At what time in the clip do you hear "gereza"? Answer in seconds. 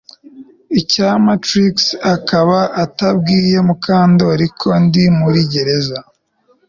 5.51-5.99